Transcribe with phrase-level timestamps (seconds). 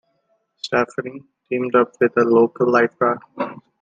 [0.57, 3.19] Stephanie teamed up with a local lifeguard.